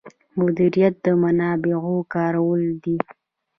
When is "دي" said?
2.83-2.97